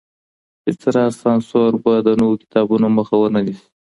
[0.65, 3.67] هيڅ راز سانسور به د نويو کتابونو مخه ونه نيسي.